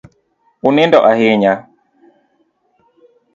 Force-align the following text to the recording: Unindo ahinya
Unindo 0.67 0.97
ahinya 1.11 1.53